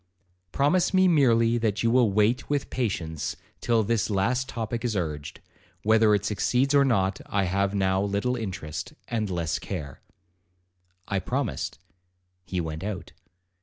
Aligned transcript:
'Promise 0.51 0.95
me 0.95 1.07
merely 1.07 1.59
that 1.59 1.83
you 1.83 1.91
will 1.91 2.11
wait 2.11 2.49
with 2.49 2.71
patience 2.71 3.35
till 3.59 3.83
this 3.83 4.09
last 4.09 4.49
topic 4.49 4.83
is 4.83 4.95
urged; 4.95 5.41
whether 5.83 6.15
it 6.15 6.25
succeeds 6.25 6.73
or 6.73 6.83
not 6.83 7.21
I 7.27 7.43
have 7.43 7.75
now 7.75 8.01
little 8.01 8.35
interest, 8.35 8.93
and 9.09 9.29
less 9.29 9.59
care.' 9.59 10.01
I 11.07 11.19
promised,—he 11.19 12.59
went 12.59 12.83
out. 12.83 13.11